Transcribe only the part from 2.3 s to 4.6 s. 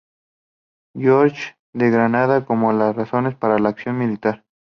como las razones para la acción militar.